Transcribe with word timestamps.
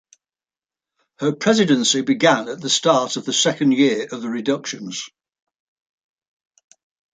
Her 1.19 1.31
presidency 1.31 2.01
began 2.01 2.49
at 2.49 2.59
the 2.59 2.71
start 2.71 3.17
of 3.17 3.25
the 3.25 3.33
second 3.33 3.73
year 3.73 4.07
of 4.11 4.23
the 4.23 4.29
reductions. 4.29 5.07